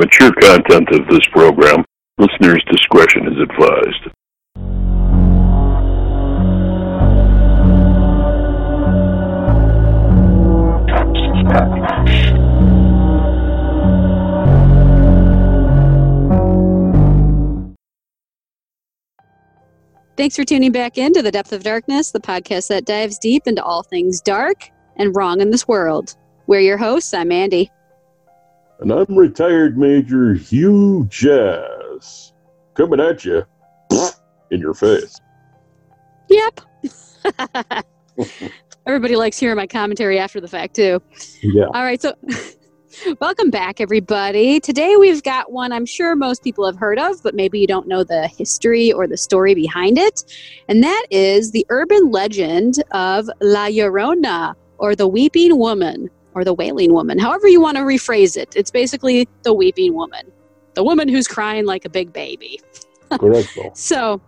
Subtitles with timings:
[0.00, 1.84] mature content of this program.
[2.16, 4.08] Listener's discretion is advised.
[20.16, 23.42] Thanks for tuning back in to The Depth of Darkness, the podcast that dives deep
[23.46, 26.16] into all things dark and wrong in this world.
[26.46, 27.12] We're your hosts.
[27.12, 27.70] I'm Andy.
[28.80, 32.32] And I'm retired Major Hugh Jazz.
[32.74, 33.44] Coming at you
[34.50, 35.20] in your face.
[36.30, 36.60] Yep.
[38.86, 41.02] Everybody likes hearing my commentary after the fact, too.
[41.42, 41.64] Yeah.
[41.66, 42.14] All right, so
[43.20, 44.60] welcome back, everybody.
[44.60, 47.86] Today we've got one I'm sure most people have heard of, but maybe you don't
[47.86, 50.24] know the history or the story behind it.
[50.68, 56.54] And that is the urban legend of La Llorona, or the Weeping Woman, or the
[56.54, 58.54] Wailing Woman, however you want to rephrase it.
[58.56, 60.30] It's basically the Weeping Woman,
[60.74, 62.60] the woman who's crying like a big baby.
[63.10, 63.76] Correcto.
[63.76, 64.20] So,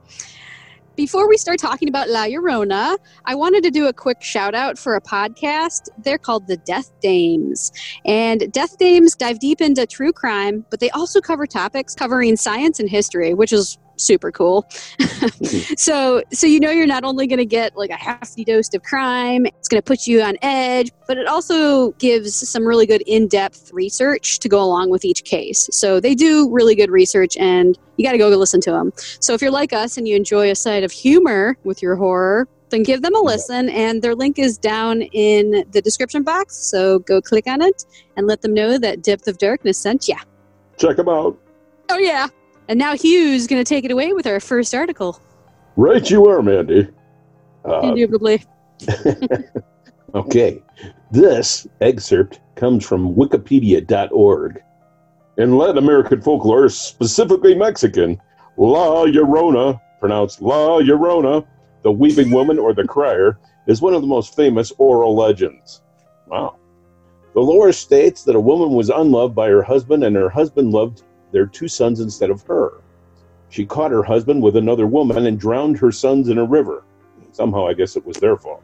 [0.94, 4.78] before we start talking about La Llorona, I wanted to do a quick shout out
[4.78, 5.88] for a podcast.
[5.98, 7.72] They're called the Death Dames.
[8.04, 12.78] And Death Dames dive deep into true crime, but they also cover topics covering science
[12.78, 14.64] and history, which is super cool.
[14.98, 15.74] Mm-hmm.
[15.76, 18.82] so so you know you're not only going to get like a hefty dose of
[18.82, 23.02] crime, it's going to put you on edge, but it also gives some really good
[23.06, 25.68] in-depth research to go along with each case.
[25.72, 28.92] So they do really good research and you got to go listen to them.
[28.96, 32.48] So if you're like us and you enjoy a side of humor with your horror,
[32.70, 36.56] then give them a listen and their link is down in the description box.
[36.56, 37.84] So go click on it
[38.16, 40.16] and let them know that Depth of Darkness sent you.
[40.78, 41.38] Check them out.
[41.90, 42.28] Oh yeah.
[42.72, 45.20] And now Hugh's going to take it away with our first article.
[45.76, 46.88] Right you are, Mandy.
[47.66, 48.42] Uh, Indubitably.
[50.14, 50.62] okay.
[51.10, 54.62] This excerpt comes from wikipedia.org.
[55.36, 58.18] In Latin American folklore, specifically Mexican,
[58.56, 61.46] La Llorona, pronounced La Llorona,
[61.82, 65.82] the weeping woman or the crier, is one of the most famous oral legends.
[66.26, 66.56] Wow.
[67.34, 71.02] The lore states that a woman was unloved by her husband and her husband loved
[71.32, 72.74] their two sons instead of her.
[73.48, 76.84] She caught her husband with another woman and drowned her sons in a river.
[77.32, 78.62] Somehow, I guess it was their fault.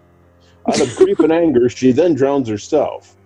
[0.68, 3.16] Out of grief and anger, she then drowns herself.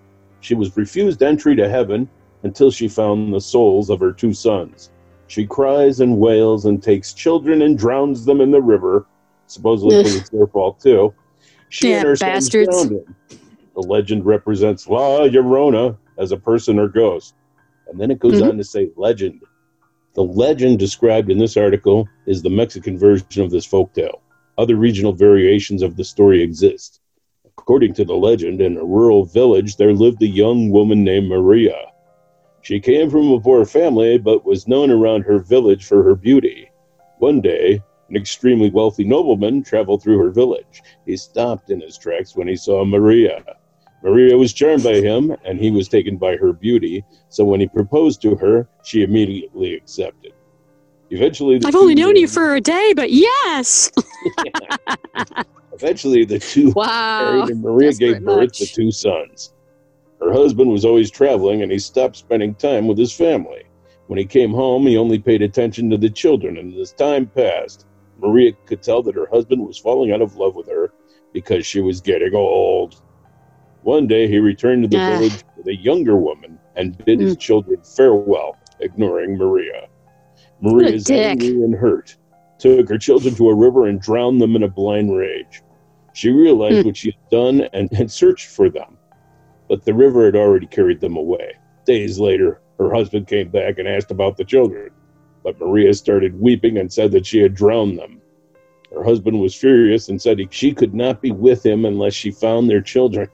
[0.40, 2.08] She was refused entry to heaven
[2.42, 4.90] until she found the souls of her two sons.
[5.28, 9.06] She cries and wails and takes children and drowns them in the river,
[9.46, 11.14] supposedly it's their fault too.
[11.68, 12.68] She Damn and her sons bastards.
[12.68, 13.16] drowned him.
[13.74, 17.34] The legend represents La Llorona as a person or ghost.
[17.88, 18.48] And then it goes Mhm.
[18.48, 19.42] on to say legend.
[20.14, 24.20] The legend described in this article is the Mexican version of this folktale.
[24.58, 27.00] Other regional variations of the story exist.
[27.46, 31.76] According to the legend, in a rural village there lived a young woman named Maria.
[32.60, 36.68] She came from a poor family but was known around her village for her beauty.
[37.18, 40.82] One day, an extremely wealthy nobleman traveled through her village.
[41.06, 43.42] He stopped in his tracks when he saw Maria.
[44.02, 47.68] Maria was charmed by him, and he was taken by her beauty, so when he
[47.68, 50.32] proposed to her, she immediately accepted.
[51.10, 53.92] Eventually, I've only known you for a day, but yes.
[55.72, 57.36] Eventually, the two Wow.
[57.36, 59.52] married, and Maria desperate gave birth to two sons.
[60.20, 63.64] Her husband was always traveling, and he stopped spending time with his family.
[64.06, 67.86] When he came home, he only paid attention to the children, and as time passed,
[68.18, 70.92] Maria could tell that her husband was falling out of love with her
[71.32, 73.00] because she was getting old.
[73.82, 75.18] One day, he returned to the Ah.
[75.18, 79.88] village with a younger woman and bid his children farewell, ignoring Maria.
[80.60, 82.16] Maria's angry and hurt
[82.58, 85.62] took her children to a river and drowned them in a blind rage.
[86.14, 86.86] She realized Hmm.
[86.86, 88.96] what she had done and had searched for them,
[89.68, 91.52] but the river had already carried them away.
[91.84, 94.90] Days later, her husband came back and asked about the children,
[95.42, 98.20] but Maria started weeping and said that she had drowned them.
[98.94, 102.30] Her husband was furious and said he, she could not be with him unless she
[102.30, 103.28] found their children.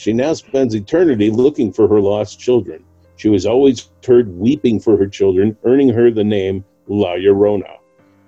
[0.00, 2.82] She now spends eternity looking for her lost children.
[3.16, 7.76] She was always heard weeping for her children, earning her the name La Llorona.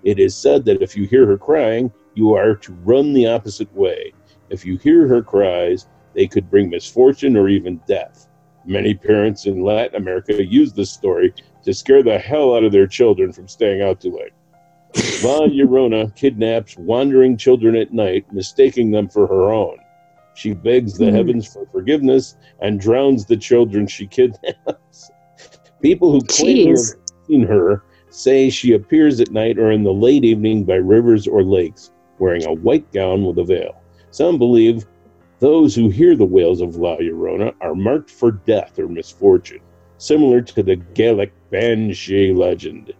[0.05, 3.75] It is said that if you hear her crying, you are to run the opposite
[3.75, 4.12] way.
[4.50, 8.29] If you hear her cries, they could bring misfortune or even death.
[8.67, 11.32] Many parents in Latin America use this story
[11.64, 14.35] to scare the hell out of their children from staying out too late.
[15.25, 19.79] La Llorona kidnaps wandering children at night, mistaking them for her own.
[20.34, 21.14] She begs the Hmm.
[21.14, 25.11] heavens for forgiveness and drowns the children she kidnaps.
[25.82, 26.88] People who claim to have
[27.29, 31.43] seen her say she appears at night or in the late evening by rivers or
[31.43, 33.75] lakes, wearing a white gown with a veil.
[34.11, 34.87] Some believe
[35.40, 39.61] those who hear the wails of La Llorona are marked for death or misfortune.
[39.99, 42.93] similar to the Gaelic Banshee legend.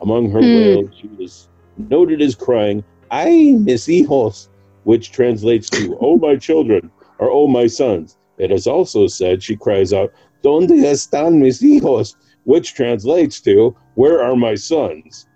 [0.00, 0.54] Among her Hmm.
[0.56, 4.48] wails, she was noted as crying, Ay, mis hijos,
[4.84, 8.18] which translates to, Oh, my children, or Oh, my sons.
[8.38, 10.12] It is also said she cries out,
[10.42, 15.26] Donde están mis hijos, which translates to, Where are my sons?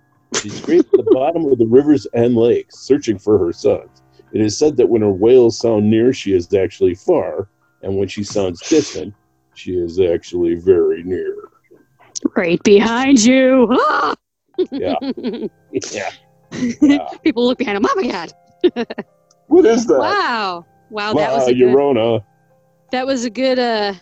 [0.40, 4.02] She screams at the bottom of the rivers and lakes, searching for her sons.
[4.32, 7.48] It is said that when her wails sound near, she is actually far,
[7.82, 9.14] and when she sounds distant,
[9.54, 11.34] she is actually very near.
[12.34, 13.68] Right behind you.
[13.72, 14.14] Ah!
[14.72, 14.94] Yeah.
[15.72, 16.10] Yeah.
[16.80, 17.08] Yeah.
[17.24, 17.86] People look behind them.
[17.86, 18.96] Oh my god!
[19.48, 19.98] What is that?
[19.98, 22.24] Wow, wow, that was a good, Yorona.
[22.92, 23.94] that was a good uh,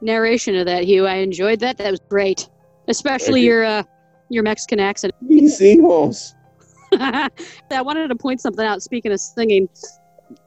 [0.00, 1.06] narration of that, Hugh.
[1.06, 1.78] I enjoyed that.
[1.78, 2.48] That was great,
[2.88, 3.48] especially you.
[3.48, 3.82] your uh,
[4.28, 5.14] your Mexican accent.
[5.30, 6.34] Hijos.
[6.92, 8.82] I wanted to point something out.
[8.82, 9.68] Speaking of singing,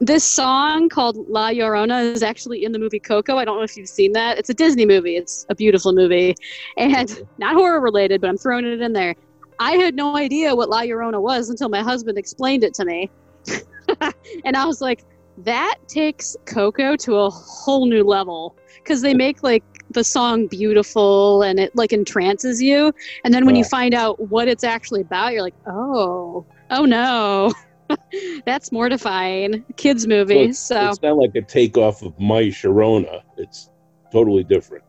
[0.00, 3.36] this song called La Llorona is actually in the movie Coco.
[3.36, 4.38] I don't know if you've seen that.
[4.38, 5.16] It's a Disney movie.
[5.16, 6.34] It's a beautiful movie,
[6.76, 9.14] and not horror related, but I'm throwing it in there.
[9.58, 13.10] I had no idea what La Llorona was until my husband explained it to me,
[14.44, 15.04] and I was like,
[15.38, 21.42] "That takes Coco to a whole new level." Because they make like the song beautiful
[21.42, 22.92] and it like entrances you,
[23.24, 27.52] and then when you find out what it's actually about, you're like, "Oh, oh no."
[28.46, 29.64] That's mortifying.
[29.76, 30.40] Kids movie.
[30.40, 33.22] it's, So, it's not like a takeoff of My Sharona.
[33.36, 33.70] It's
[34.10, 34.82] totally different.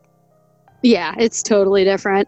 [0.82, 2.28] yeah, it's totally different.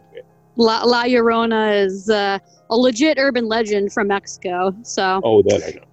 [0.57, 2.37] La, La Llorona is uh,
[2.69, 4.75] a legit urban legend from Mexico.
[4.83, 5.83] So, Oh, that I know.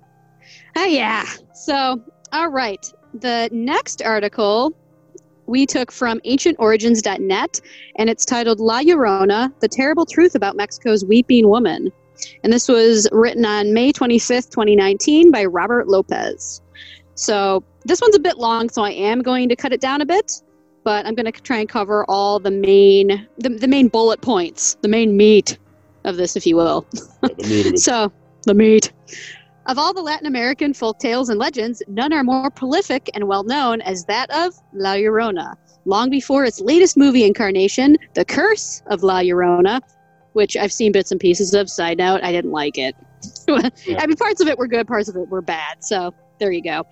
[0.76, 1.24] Ah, yeah.
[1.54, 2.02] So,
[2.32, 2.92] all right.
[3.14, 4.76] The next article
[5.46, 7.60] we took from ancientorigins.net,
[7.96, 11.90] and it's titled La Llorona The Terrible Truth About Mexico's Weeping Woman.
[12.44, 16.60] And this was written on May 25th, 2019, by Robert Lopez.
[17.14, 20.06] So, this one's a bit long, so I am going to cut it down a
[20.06, 20.42] bit.
[20.84, 24.76] But I'm going to try and cover all the main, the, the main bullet points,
[24.82, 25.58] the main meat
[26.04, 26.86] of this, if you will.
[27.76, 28.12] So,
[28.46, 28.92] the meat.
[29.66, 33.42] Of all the Latin American folk tales and legends, none are more prolific and well
[33.42, 35.56] known as that of La Llorona.
[35.86, 39.80] Long before its latest movie incarnation, The Curse of La Llorona,
[40.34, 42.94] which I've seen bits and pieces of, side note, I didn't like it.
[43.48, 46.62] I mean, parts of it were good, parts of it were bad, so there you
[46.62, 46.86] go.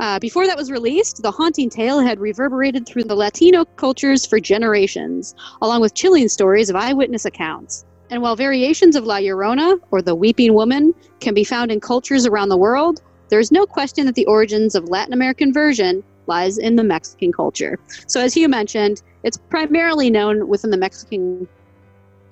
[0.00, 4.40] Uh, before that was released, the haunting tale had reverberated through the Latino cultures for
[4.40, 7.84] generations, along with chilling stories of eyewitness accounts.
[8.10, 12.26] And while variations of La Llorona, or the Weeping Woman, can be found in cultures
[12.26, 16.58] around the world, there is no question that the origins of Latin American version lies
[16.58, 17.78] in the Mexican culture.
[18.08, 21.46] So, as you mentioned, it's primarily known within the Mexican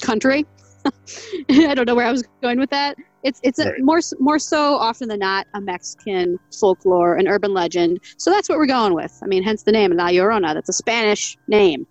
[0.00, 0.44] country.
[1.50, 2.96] I don't know where I was going with that.
[3.22, 3.80] It's it's a, Right.
[3.80, 8.00] more more so often than not a Mexican folklore, an urban legend.
[8.16, 9.16] So that's what we're going with.
[9.22, 10.54] I mean, hence the name La Llorona.
[10.54, 11.86] That's a Spanish name.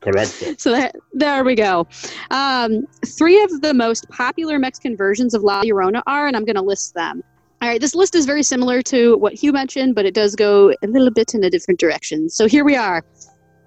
[0.00, 0.58] Correcto.
[0.60, 1.86] So there, there we go.
[2.30, 6.56] Um, three of the most popular Mexican versions of La Llorona are, and I'm going
[6.56, 7.22] to list them.
[7.62, 10.70] All right, this list is very similar to what Hugh mentioned, but it does go
[10.82, 12.30] a little bit in a different direction.
[12.30, 13.04] So here we are.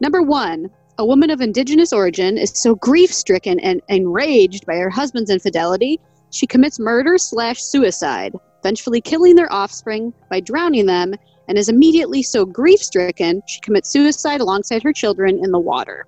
[0.01, 4.89] Number one, a woman of indigenous origin is so grief stricken and enraged by her
[4.89, 5.99] husband's infidelity,
[6.31, 8.33] she commits murder slash suicide,
[8.63, 11.13] vengefully killing their offspring by drowning them,
[11.47, 16.07] and is immediately so grief stricken she commits suicide alongside her children in the water.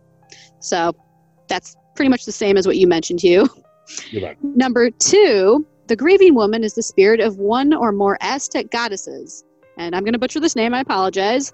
[0.65, 0.94] So
[1.47, 3.48] that's pretty much the same as what you mentioned, Hugh.
[4.19, 4.38] Right.
[4.43, 9.43] Number two, the grieving woman is the spirit of one or more Aztec goddesses.
[9.77, 11.53] And I'm going to butcher this name, I apologize.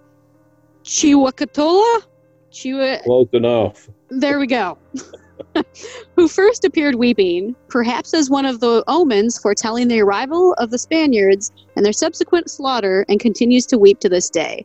[0.84, 2.04] Chihuacatola?
[2.52, 3.90] Chihu- Close enough.
[4.10, 4.78] there we go.
[6.16, 10.78] Who first appeared weeping, perhaps as one of the omens foretelling the arrival of the
[10.78, 14.64] Spaniards and their subsequent slaughter, and continues to weep to this day.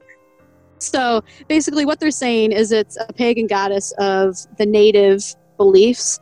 [0.78, 5.22] So basically, what they're saying is it's a pagan goddess of the native
[5.56, 6.20] beliefs.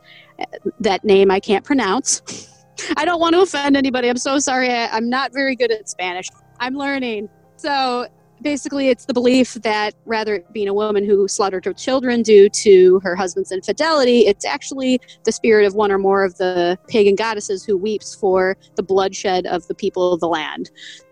[0.79, 2.49] That name I can't pronounce.
[2.97, 4.09] I don't want to offend anybody.
[4.09, 4.69] I'm so sorry.
[4.69, 6.27] I, I'm not very good at Spanish.
[6.59, 7.29] I'm learning.
[7.55, 8.07] So
[8.41, 12.99] basically it's the belief that rather being a woman who slaughtered her children due to
[12.99, 17.63] her husband's infidelity it's actually the spirit of one or more of the pagan goddesses
[17.63, 20.69] who weeps for the bloodshed of the people of the land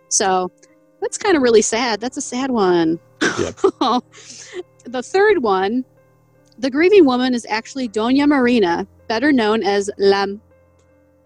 [0.10, 0.52] so
[1.02, 3.00] that's kind of really sad that's a sad one
[3.40, 3.56] Yep.
[4.86, 5.86] the third one
[6.60, 10.26] the grieving woman is actually doña marina better known as la,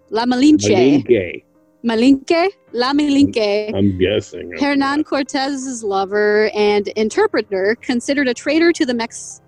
[0.10, 1.44] la malinche Malinque,
[1.84, 4.52] malinque la malinque I'm guessing.
[4.60, 9.42] Hernan Cortez's lover and interpreter, considered a traitor to the Mex-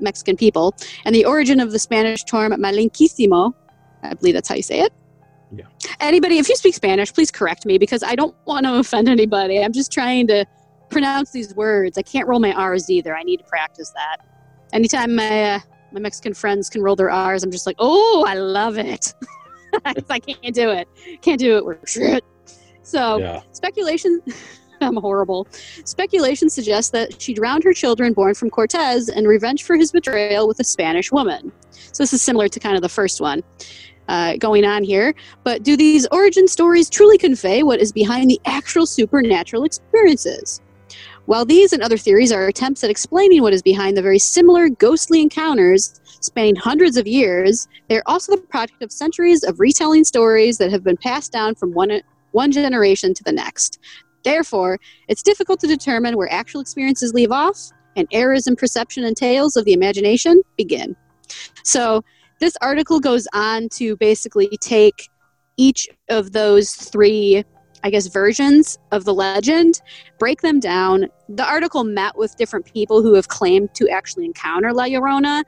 [0.00, 3.54] Mexican people, and the origin of the Spanish term malinquísimo.
[4.02, 4.92] I believe that's how you say it.
[5.54, 5.64] Yeah.
[6.00, 9.62] Anybody, if you speak Spanish, please correct me because I don't want to offend anybody.
[9.62, 10.44] I'm just trying to
[10.90, 11.96] pronounce these words.
[11.98, 13.16] I can't roll my R's either.
[13.16, 14.18] I need to practice that.
[14.72, 15.60] Anytime my uh,
[15.92, 17.42] my Mexican friends can roll their R's.
[17.42, 19.12] I'm just like, oh, I love it.
[19.84, 20.88] I can't do it.
[21.22, 21.64] Can't do it.
[21.64, 22.24] We're shit.
[22.82, 23.40] So Yeah.
[23.52, 24.20] speculation.
[24.82, 25.46] I'm horrible.
[25.84, 30.48] Speculation suggests that she drowned her children born from Cortez in revenge for his betrayal
[30.48, 31.52] with a Spanish woman.
[31.70, 33.42] So this is similar to kind of the first one
[34.08, 35.14] uh, going on here.
[35.44, 40.62] But do these origin stories truly convey what is behind the actual supernatural experiences?
[41.30, 44.68] While these and other theories are attempts at explaining what is behind the very similar
[44.68, 50.02] ghostly encounters spanning hundreds of years, they are also the product of centuries of retelling
[50.02, 53.78] stories that have been passed down from one, one generation to the next.
[54.24, 59.16] Therefore, it's difficult to determine where actual experiences leave off and errors in perception and
[59.16, 60.96] tales of the imagination begin.
[61.62, 62.02] So,
[62.40, 65.08] this article goes on to basically take
[65.56, 67.44] each of those three,
[67.82, 69.80] I guess, versions of the legend,
[70.18, 71.06] break them down.
[71.28, 75.44] The article met with different people who have claimed to actually encounter La Llorona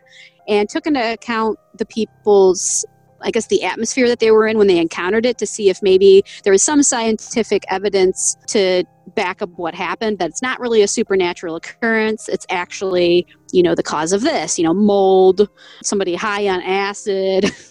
[0.49, 2.85] and took into account the people's
[3.25, 5.81] I guess the atmosphere that they were in when they encountered it to see if
[5.83, 8.85] maybe there was some scientific evidence to
[9.15, 13.75] back up what happened that it's not really a supernatural occurrence it's actually you know
[13.75, 15.49] the cause of this you know mold
[15.83, 17.51] somebody high on acid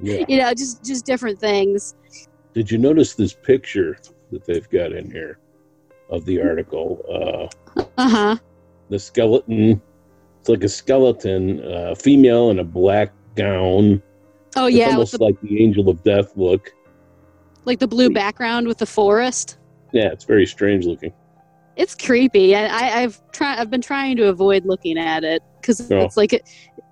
[0.00, 0.24] Yeah.
[0.28, 1.94] you know just just different things
[2.54, 3.98] Did you notice this picture
[4.30, 5.38] that they've got in here
[6.10, 7.50] of the article?
[7.76, 8.36] Uh, uh-huh
[8.90, 9.80] the skeleton.
[10.40, 14.02] It's like a skeleton, uh, female in a black gown.
[14.56, 16.70] oh It's yeah almost the, like the angel of death look.
[17.64, 19.56] like the blue background with the forest
[19.92, 21.14] Yeah, it's very strange looking.
[21.76, 25.90] it's creepy I, I i've tried i've been trying to avoid looking at it because
[25.90, 26.02] Oh.
[26.02, 26.32] it's like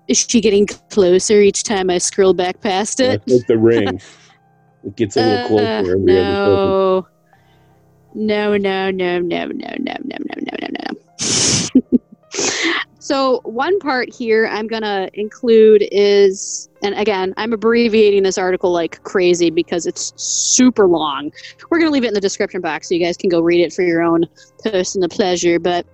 [0.07, 4.01] is she getting closer each time i scroll back past it It's like the ring.
[4.83, 7.07] It gets a little closer Uh, no.
[8.15, 11.99] No, no, no, no, no, no, no, no, no, no, no.
[12.99, 19.01] so one part here I'm gonna include is, and again, I'm abbreviating this article like
[19.03, 21.31] crazy because it's super long.
[21.69, 23.73] We're gonna leave it in the description box so you guys can go read it
[23.73, 24.25] for your own
[24.63, 25.59] personal pleasure.
[25.59, 25.87] But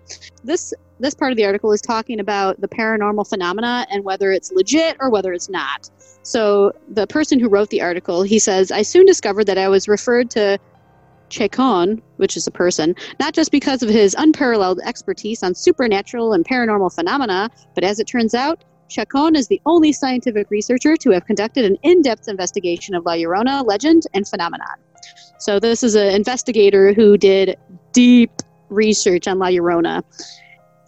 [0.43, 4.51] this this part of the article is talking about the paranormal phenomena and whether it's
[4.51, 5.89] legit or whether it's not.
[6.23, 9.87] So the person who wrote the article, he says, I soon discovered that I was
[9.87, 10.59] referred to
[11.29, 16.45] Chacon, which is a person, not just because of his unparalleled expertise on supernatural and
[16.45, 21.25] paranormal phenomena, but as it turns out, Chacon is the only scientific researcher to have
[21.25, 24.75] conducted an in-depth investigation of La Llorona legend and phenomenon.
[25.37, 27.55] So this is an investigator who did
[27.93, 28.31] deep
[28.69, 30.03] research on La Llorona.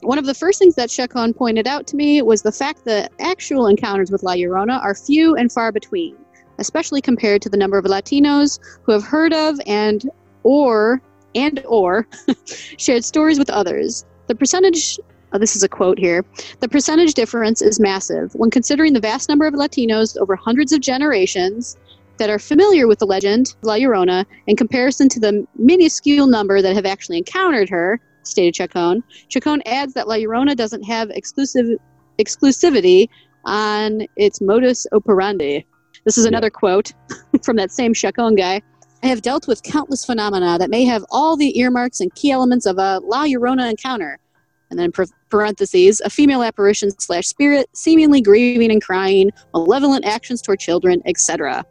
[0.02, 3.12] One of the first things that Chacon pointed out to me was the fact that
[3.20, 6.16] actual encounters with La Llorona are few and far between,
[6.58, 10.10] especially compared to the number of Latinos who have heard of and
[10.42, 11.02] or
[11.36, 12.08] and or
[12.78, 14.04] shared stories with others.
[14.26, 15.00] The percentage
[15.34, 16.26] oh, this is a quote here.
[16.62, 20.82] The percentage difference is massive when considering the vast number of Latinos over hundreds of
[20.82, 21.78] generations
[22.18, 26.74] that are familiar with the legend La Llorona in comparison to the minuscule number that
[26.74, 29.04] have actually encountered her, stated Chacon.
[29.30, 31.68] Chacon adds that La Llorona doesn't have exclusive
[32.20, 33.08] exclusivity
[33.46, 35.66] on its modus operandi.
[36.06, 36.30] This is Yeah.
[36.30, 36.92] another quote
[37.44, 38.62] from that same Chacon guy.
[39.04, 42.66] I have dealt with countless phenomena that may have all the earmarks and key elements
[42.68, 44.20] of a La Llorona encounter.
[44.70, 44.92] And then
[45.30, 51.66] parentheses, a female apparition slash spirit, seemingly grieving and crying, malevolent actions toward children, etc.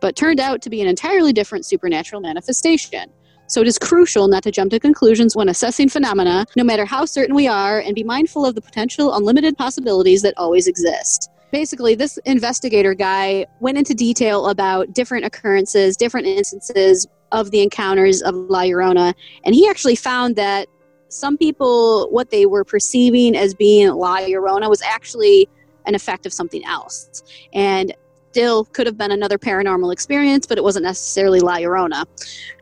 [0.00, 3.10] But turned out to be an entirely different supernatural manifestation.
[3.48, 7.06] So it is crucial not to jump to conclusions when assessing phenomena, no matter how
[7.06, 11.30] certain we are, and be mindful of the potential unlimited possibilities that always exist.
[11.50, 18.20] Basically, this investigator guy went into detail about different occurrences, different instances of the encounters
[18.20, 19.14] of La Llorona,
[19.44, 20.68] and he actually found that
[21.08, 25.48] some people, what they were perceiving as being La Llorona, was actually
[25.86, 27.22] an effect of something else.
[27.54, 27.94] And
[28.38, 32.06] still could have been another paranormal experience, but it wasn't necessarily La Llorona.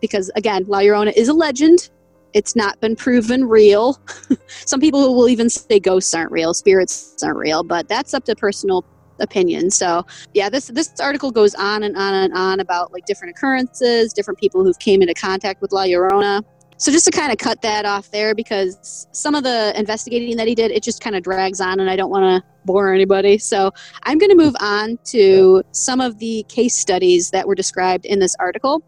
[0.00, 1.90] Because again, La Llorona is a legend.
[2.32, 4.00] It's not been proven real.
[4.46, 8.34] Some people will even say ghosts aren't real, spirits aren't real, but that's up to
[8.34, 8.86] personal
[9.20, 9.70] opinion.
[9.70, 14.14] So yeah, this this article goes on and on and on about like different occurrences,
[14.14, 16.42] different people who've came into contact with La Llorona.
[16.78, 20.46] So just to kind of cut that off there, because some of the investigating that
[20.46, 23.38] he did, it just kind of drags on, and I don't want to bore anybody.
[23.38, 23.70] So
[24.02, 28.18] I'm going to move on to some of the case studies that were described in
[28.18, 28.82] this article.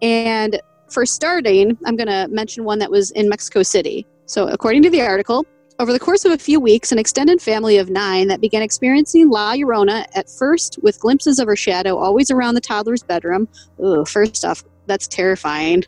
[0.00, 0.60] And
[0.90, 4.06] for starting, I'm going to mention one that was in Mexico City.
[4.26, 5.46] So according to the article,
[5.78, 9.30] over the course of a few weeks, an extended family of nine that began experiencing
[9.30, 13.48] La Llorona at first with glimpses of her shadow always around the toddler's bedroom.
[13.82, 15.84] Ugh, first off, that's terrifying.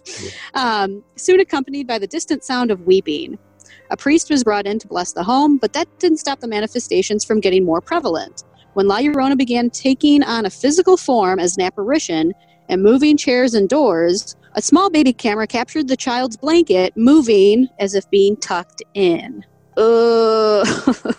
[0.54, 3.38] um, soon accompanied by the distant sound of weeping.
[3.90, 7.24] A priest was brought in to bless the home, but that didn't stop the manifestations
[7.24, 8.42] from getting more prevalent.
[8.74, 12.32] When La Llorona began taking on a physical form as an apparition
[12.68, 17.94] and moving chairs and doors, a small baby camera captured the child's blanket moving as
[17.94, 19.44] if being tucked in.
[19.76, 20.60] Uh,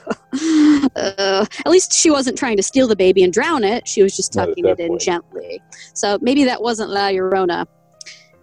[0.96, 3.88] uh, at least she wasn't trying to steal the baby and drown it.
[3.88, 5.02] She was just tucking it in point.
[5.02, 5.62] gently.
[5.94, 7.68] So maybe that wasn't La Llorona.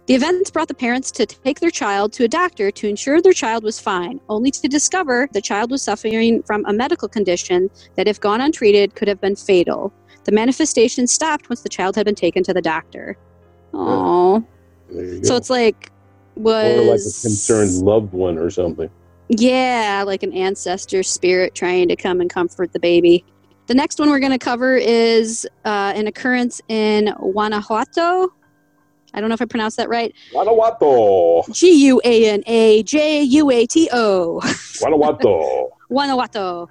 [0.07, 3.31] The events brought the parents to take their child to a doctor to ensure their
[3.31, 8.07] child was fine, only to discover the child was suffering from a medical condition that,
[8.07, 9.93] if gone untreated, could have been fatal.
[10.23, 13.17] The manifestation stopped once the child had been taken to the doctor.
[13.71, 14.43] Oh,
[15.23, 15.91] so it's like
[16.35, 18.89] was or like a concerned loved one or something.
[19.29, 23.23] Yeah, like an ancestor spirit trying to come and comfort the baby.
[23.67, 28.33] The next one we're going to cover is uh, an occurrence in Guanajuato.
[29.13, 30.13] I don't know if I pronounced that right.
[30.31, 34.41] Guanajuato, G U A N A J U A T O.
[34.79, 35.69] Guanajuato.
[35.89, 36.69] Guanajuato.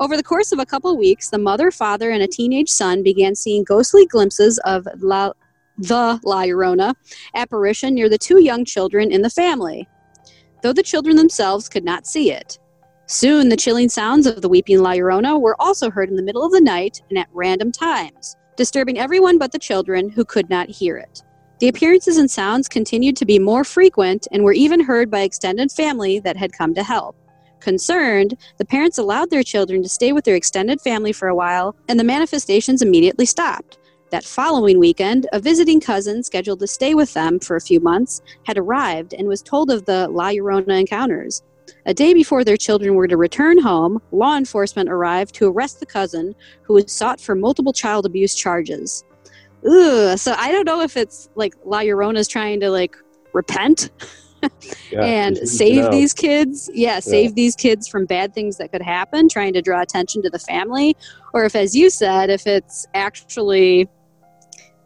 [0.00, 3.36] Over the course of a couple weeks, the mother, father, and a teenage son began
[3.36, 5.32] seeing ghostly glimpses of La,
[5.78, 6.94] the La Llorona
[7.36, 9.88] apparition near the two young children in the family,
[10.62, 12.58] though the children themselves could not see it.
[13.06, 16.44] Soon, the chilling sounds of the weeping La Llorona were also heard in the middle
[16.44, 20.70] of the night and at random times, disturbing everyone but the children who could not
[20.70, 21.22] hear it.
[21.58, 25.70] The appearances and sounds continued to be more frequent and were even heard by extended
[25.70, 27.16] family that had come to help.
[27.60, 31.76] Concerned, the parents allowed their children to stay with their extended family for a while,
[31.88, 33.78] and the manifestations immediately stopped.
[34.12, 38.20] That following weekend, a visiting cousin scheduled to stay with them for a few months
[38.44, 41.42] had arrived and was told of the La Llorona encounters.
[41.86, 45.86] A day before their children were to return home, law enforcement arrived to arrest the
[45.86, 49.02] cousin, who was sought for multiple child abuse charges.
[49.66, 52.94] Ugh, so I don't know if it's like La Llorona's trying to like
[53.32, 53.88] repent
[54.90, 59.28] Yeah, and save these kids yeah save these kids from bad things that could happen
[59.28, 60.96] trying to draw attention to the family
[61.32, 63.88] or if as you said if it's actually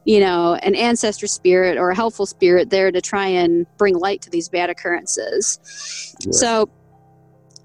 [0.06, 4.22] you know an ancestor spirit or a helpful spirit there to try and bring light
[4.22, 5.58] to these bad occurrences
[6.24, 6.34] Right.
[6.34, 6.70] so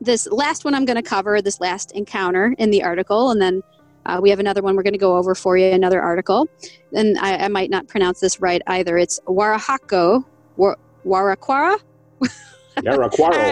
[0.01, 3.61] this last one i'm going to cover this last encounter in the article and then
[4.07, 6.47] uh, we have another one we're going to go over for you another article
[6.93, 10.25] and I, I might not pronounce this right either it's warahako
[10.57, 11.77] War- Waraquara.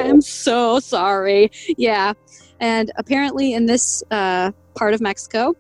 [0.10, 1.52] I'm so sorry.
[1.78, 2.14] Yeah.
[2.60, 5.54] And apparently, in this uh, part of Mexico,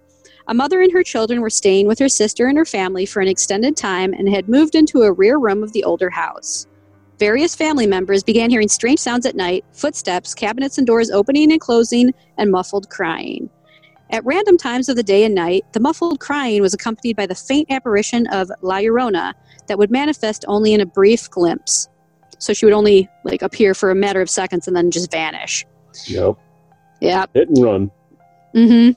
[0.49, 3.27] a mother and her children were staying with her sister and her family for an
[3.27, 6.65] extended time and had moved into a rear room of the older house.
[7.19, 11.61] Various family members began hearing strange sounds at night footsteps, cabinets and doors opening and
[11.61, 13.47] closing, and muffled crying.
[14.09, 17.35] At random times of the day and night, the muffled crying was accompanied by the
[17.35, 19.33] faint apparition of La Llorona
[19.67, 21.87] that would manifest only in a brief glimpse
[22.39, 25.65] so she would only like appear for a matter of seconds and then just vanish.
[26.07, 26.37] Yep.
[27.01, 27.25] Yeah.
[27.33, 27.91] Hit and run.
[28.53, 28.91] Hmm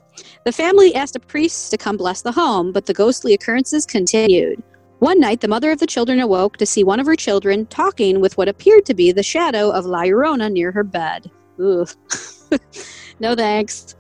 [0.45, 4.62] The family asked a priest to come bless the home, but the ghostly occurrences continued.
[4.99, 8.21] One night, the mother of the children awoke to see one of her children talking
[8.21, 11.29] with what appeared to be the shadow of La Llorona near her bed.
[11.61, 11.87] Ooh.
[13.19, 13.97] no thanks.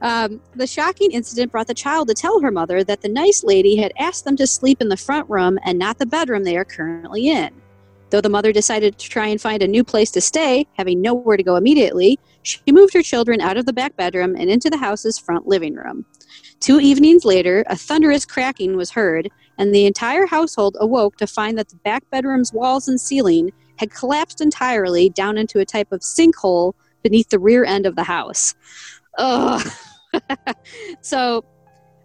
[0.00, 3.74] Um, the shocking incident brought the child to tell her mother that the nice lady
[3.74, 6.64] had asked them to sleep in the front room and not the bedroom they are
[6.64, 7.50] currently in.
[8.10, 11.36] Though the mother decided to try and find a new place to stay, having nowhere
[11.36, 14.76] to go immediately, she moved her children out of the back bedroom and into the
[14.76, 16.04] house's front living room.
[16.60, 21.58] Two evenings later, a thunderous cracking was heard, and the entire household awoke to find
[21.58, 26.00] that the back bedroom's walls and ceiling had collapsed entirely down into a type of
[26.00, 28.54] sinkhole beneath the rear end of the house.
[29.18, 29.66] Ugh.
[31.00, 31.44] so,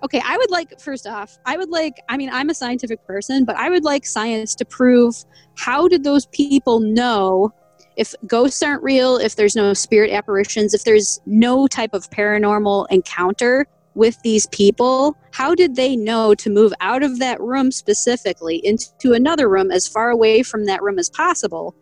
[0.04, 3.46] okay, I would like, first off, I would like, I mean, I'm a scientific person,
[3.46, 5.16] but I would like science to prove
[5.58, 7.54] how did those people know
[8.00, 12.88] if ghosts aren't real, if there's no spirit apparitions, if there's no type of paranormal
[12.90, 18.56] encounter with these people, how did they know to move out of that room specifically
[18.66, 21.76] into another room as far away from that room as possible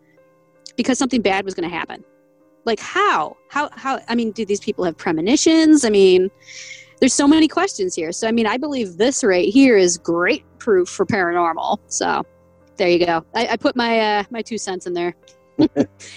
[0.76, 2.04] because something bad was going to happen?
[2.64, 3.36] Like how?
[3.48, 5.84] How how I mean, do these people have premonitions?
[5.84, 6.32] I mean,
[6.98, 8.10] there's so many questions here.
[8.10, 11.78] So I mean, I believe this right here is great proof for paranormal.
[11.86, 12.26] So
[12.76, 13.24] there you go.
[13.36, 15.14] I, I put my uh, my two cents in there.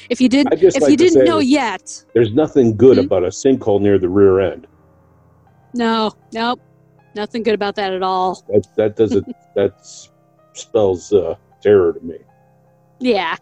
[0.10, 3.06] If you did, I'd if like you didn't know yet, There's nothing good Mhm.
[3.06, 4.67] about a sinkhole near the rear end.
[5.73, 6.60] no, nope,
[7.15, 8.43] nothing good about that at all.
[8.49, 9.25] That that doesn't
[9.56, 9.73] that
[10.54, 12.17] spells uh, terror to me.
[13.02, 13.36] Yeah.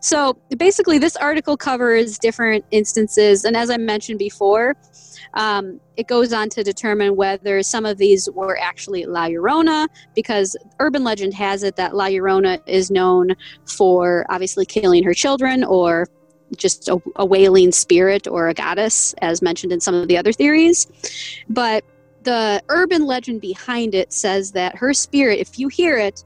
[0.00, 4.76] So basically, this article covers different instances, and as I mentioned before,
[5.34, 10.56] um, it goes on to determine whether some of these were actually La Llorona, because
[10.78, 16.06] urban legend has it that La Llorona is known for obviously killing her children or
[16.56, 20.32] just a, a wailing spirit or a goddess, as mentioned in some of the other
[20.32, 20.86] theories.
[21.48, 21.84] But
[22.22, 26.22] the urban legend behind it says that her spirit, if you hear it,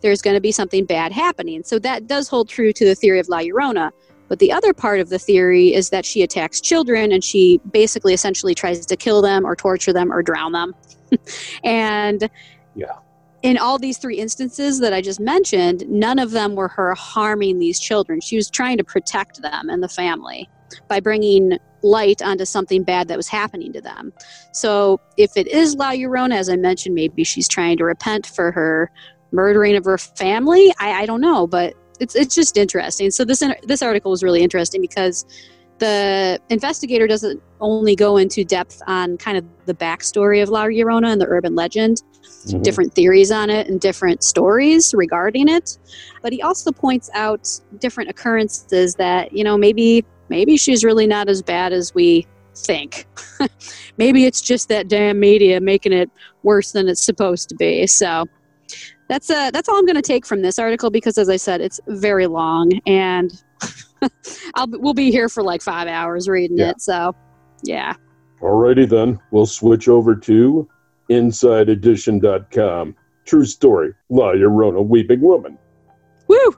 [0.00, 1.62] there's going to be something bad happening.
[1.64, 3.90] So that does hold true to the theory of La Llorona.
[4.28, 8.12] But the other part of the theory is that she attacks children and she basically
[8.12, 10.74] essentially tries to kill them or torture them or drown them.
[11.64, 12.28] and
[12.74, 12.96] Yeah.
[13.42, 17.58] in all these three instances that I just mentioned, none of them were her harming
[17.58, 18.20] these children.
[18.20, 20.48] She was trying to protect them and the family
[20.88, 24.12] by bringing light onto something bad that was happening to them.
[24.52, 28.50] So if it is La Llorona, as I mentioned, maybe she's trying to repent for
[28.52, 28.90] her
[29.32, 30.72] murdering of her family.
[30.78, 33.10] I, I don't know, but it's it's just interesting.
[33.10, 35.24] So this this article was really interesting because
[35.78, 41.12] the investigator doesn't only go into depth on kind of the backstory of La Llorona
[41.12, 42.02] and the urban legend,
[42.46, 42.62] Mhm.
[42.62, 45.78] different theories on it and different stories regarding it,
[46.22, 51.28] but he also points out different occurrences that you know maybe maybe she's really not
[51.28, 53.06] as bad as we think.
[53.98, 56.10] maybe it's just that damn media making it
[56.42, 57.86] worse than it's supposed to be.
[57.86, 58.24] So
[59.08, 61.60] that's uh that's all I'm going to take from this article because as I said
[61.60, 63.42] it's very long and
[64.54, 66.70] I'll we'll be here for like 5 hours reading Yeah.
[66.70, 66.80] it.
[66.80, 67.14] So
[67.62, 67.94] yeah.
[68.40, 70.68] Alrighty then, we'll switch over to
[71.10, 72.94] InsideEdition.com.
[73.24, 75.58] True story, La Llorona Weeping Woman.
[76.28, 76.54] Woo!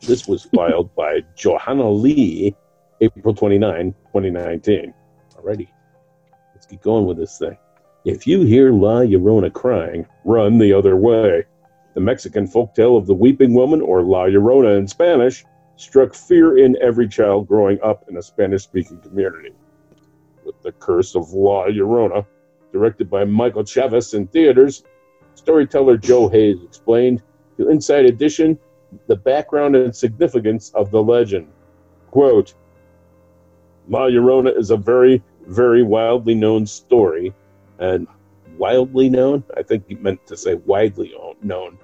[0.00, 2.54] This was filed by Johanna Lee,
[3.00, 4.92] April 29, 2019.
[5.36, 5.68] Alrighty,
[6.54, 7.56] let's get going with this thing.
[8.04, 11.44] If you hear La Llorona crying, run the other way.
[11.94, 15.44] The Mexican folktale of the Weeping Woman, or La Llorona in Spanish,
[15.76, 19.52] struck fear in every child growing up in a Spanish speaking community.
[20.44, 22.26] With the Curse of La Llorona,
[22.72, 24.82] directed by Michael Chaves in theaters,
[25.36, 27.22] storyteller Joe Hayes explained
[27.56, 28.58] to Inside Edition
[29.06, 31.48] the background and significance of the legend.
[32.10, 32.54] Quote
[33.88, 37.32] La Llorona is a very, very wildly known story,
[37.78, 38.08] and
[38.58, 39.44] wildly known?
[39.56, 41.78] I think he meant to say widely known.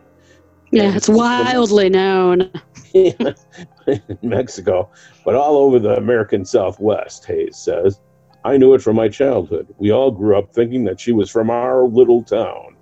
[0.71, 2.51] Yeah, it's wildly known.
[2.95, 3.35] in
[4.23, 4.91] Mexico,
[5.25, 8.01] but all over the American Southwest, Hayes says.
[8.45, 9.67] I knew it from my childhood.
[9.79, 12.77] We all grew up thinking that she was from our little town.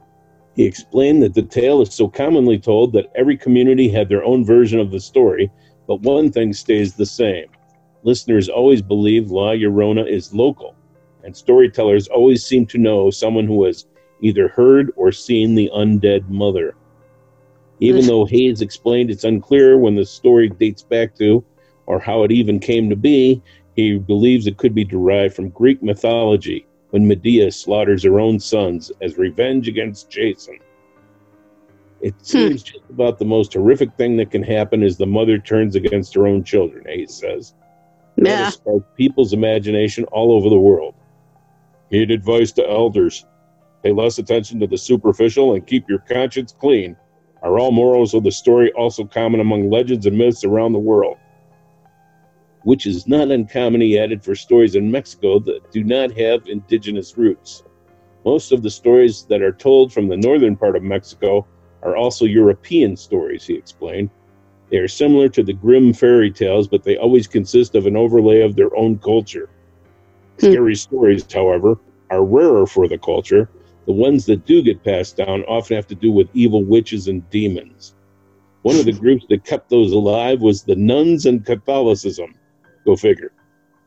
[0.55, 4.44] He explained that the tale is so commonly told that every community had their own
[4.44, 5.51] version of the story,
[5.87, 7.46] but one thing stays the same.
[8.03, 10.77] Listeners always believe La Llorona is local,
[11.24, 13.87] and storytellers always seem to know someone who has
[14.20, 16.74] either heard or seen the undead mother.
[17.81, 21.45] Even though Hayes explained it's unclear when the story dates back to
[21.87, 23.41] or how it even came to be,
[23.77, 28.91] he believes it could be derived from Greek mythology when Medea slaughters her own sons
[29.01, 30.59] as revenge against Jason.
[32.01, 32.25] It hmm.
[32.25, 36.14] seems just about the most horrific thing that can happen is the mother turns against
[36.14, 37.55] her own children, Hayes says.
[38.17, 38.79] That Yeah.
[38.97, 40.95] people's imagination all over the world.
[41.91, 43.25] Heed advice to elders.
[43.83, 46.97] Pay less attention to the superficial and keep your conscience clean.
[47.42, 51.16] Are all morals of the story also common among legends and myths around the world?
[52.64, 57.16] Which is not uncommon, he added, for stories in Mexico that do not have indigenous
[57.16, 57.62] roots.
[58.24, 61.46] Most of the stories that are told from the northern part of Mexico
[61.83, 64.11] are also European stories, he explained.
[64.70, 68.40] They are similar to the Grimm fairy tales, but they always consist of an overlay
[68.42, 69.48] of their own culture.
[70.40, 70.46] Hmm.
[70.46, 71.79] Scary stories, however,
[72.11, 73.48] are rarer for the culture.
[73.88, 77.29] The ones that do get passed down often have to do with evil witches and
[77.31, 77.94] demons.
[78.61, 82.35] One of the groups that kept those alive was the nuns and Catholicism.
[82.85, 83.33] Go figure.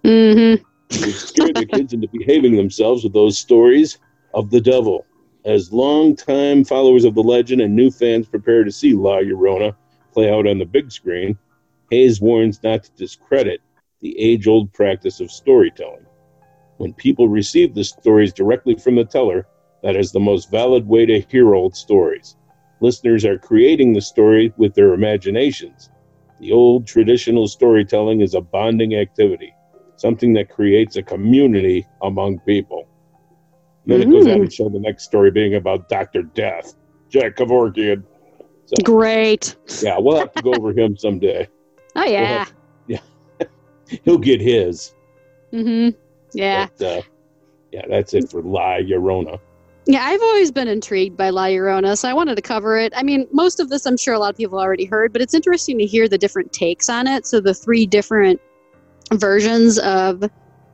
[0.03, 0.65] Mm-hmm.
[0.89, 3.99] It scared the kids into behaving themselves with those stories
[4.33, 5.05] of the devil.
[5.45, 9.75] As longtime followers of the legend and new fans prepare to see La Llorona
[10.13, 11.37] play out on the big screen,
[11.91, 13.61] Hayes warns not to discredit
[13.99, 16.07] the age old practice of storytelling.
[16.77, 19.45] When people receive the stories directly from the teller,
[19.83, 22.35] that is the most valid way to hear old stories.
[22.79, 25.89] Listeners are creating the story with their imaginations.
[26.39, 29.53] The old traditional storytelling is a bonding activity
[30.01, 32.87] something that creates a community among people.
[33.85, 36.23] Then it goes on to show the next story being about Dr.
[36.23, 36.73] Death,
[37.09, 38.03] Jack Kevorkian.
[38.65, 39.55] So, Great.
[39.81, 41.47] yeah, we'll have to go over him someday.
[41.93, 42.45] Oh yeah.
[42.87, 42.99] Yeah.
[44.05, 44.95] He'll get his.
[45.51, 45.99] Mm-hmm.
[46.31, 46.69] Yeah.
[46.77, 47.01] But, uh,
[47.73, 49.41] yeah, that's it for La Llorona.
[49.87, 52.93] Yeah, I've always been intrigued by La Llorona, so I wanted to cover it.
[52.95, 55.33] I mean, most of this I'm sure a lot of people already heard, but it's
[55.33, 57.25] interesting to hear the different takes on it.
[57.25, 58.39] So the three different
[59.13, 60.23] versions of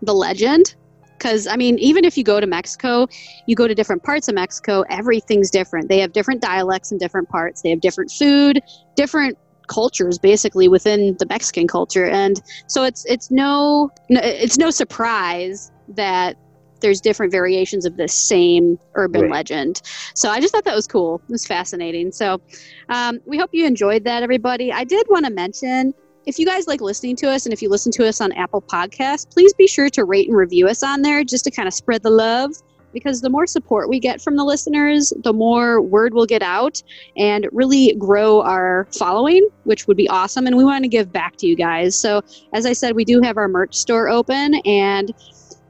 [0.02, 0.76] the legend.
[1.18, 3.08] Because, I mean, even if you go to Mexico,
[3.48, 5.90] you go to different parts of Mexico, everything's different.
[5.90, 8.62] They have different dialects in different parts, they have different food,
[8.96, 9.36] different
[9.68, 16.38] cultures basically within the Mexican culture, and so it's it's no it's no surprise that
[16.82, 19.32] there's different variations of this same urban right.
[19.32, 19.82] legend.
[20.16, 21.22] So I just thought that was cool.
[21.28, 22.12] It was fascinating.
[22.12, 22.42] So
[22.90, 24.72] um, we hope you enjoyed that, everybody.
[24.72, 25.94] I did want to mention
[26.26, 28.62] if you guys like listening to us and if you listen to us on Apple
[28.62, 31.74] Podcasts, please be sure to rate and review us on there just to kind of
[31.74, 32.52] spread the love
[32.94, 36.82] because the more support we get from the listeners, the more word will get out
[37.16, 40.48] and really grow our following, which would be awesome.
[40.48, 41.96] And we want to give back to you guys.
[41.96, 42.22] So,
[42.54, 45.14] as I said, we do have our merch store open and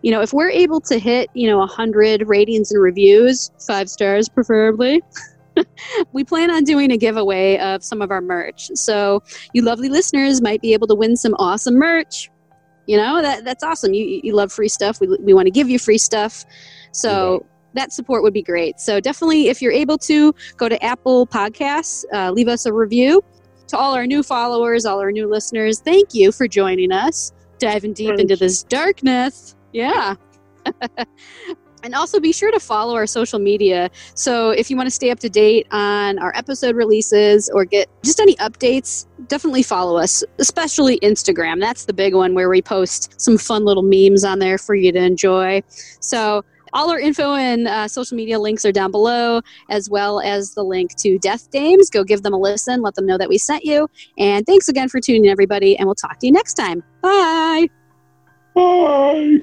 [0.02, 4.30] you know, if we're able to hit, you know, 100 ratings and reviews, five stars
[4.30, 5.02] preferably,
[6.14, 8.70] we plan on doing a giveaway of some of our merch.
[8.76, 12.30] So you lovely listeners might be able to win some awesome merch.
[12.86, 13.94] You know, that that's awesome.
[13.94, 15.02] You, you love free stuff.
[15.02, 16.46] We, we want to give you free stuff.
[16.94, 18.80] So that support would be great.
[18.80, 23.24] So definitely, if you're able to, go to Apple Podcasts, uh, leave us a review.
[23.68, 27.92] To all our new followers, all our new listeners, thank you for joining us, diving
[27.92, 29.57] deep into this darkness.
[29.74, 30.16] Yeah.
[31.84, 33.90] And also be sure to follow our social media.
[34.16, 37.88] So if you want to stay up to date on our episode releases or get
[38.04, 41.60] just any updates, definitely follow us, especially Instagram.
[41.60, 44.92] That's the big one where we post some fun little memes on there for you
[44.92, 45.62] to enjoy.
[46.02, 50.56] So all our info and uh, social media links are down below, as well as
[50.56, 51.90] the link to Death Dames.
[51.90, 53.88] Go give them a listen, let them know that we sent you.
[54.18, 56.84] And thanks again for tuning in, everybody, and we'll talk to you next time.
[57.02, 57.68] Bye.
[58.54, 59.38] Bye.